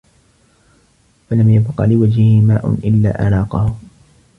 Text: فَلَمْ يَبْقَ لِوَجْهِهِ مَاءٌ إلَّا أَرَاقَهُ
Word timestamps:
فَلَمْ 1.29 1.49
يَبْقَ 1.49 1.81
لِوَجْهِهِ 1.81 2.41
مَاءٌ 2.41 2.67
إلَّا 2.73 3.27
أَرَاقَهُ 3.27 3.77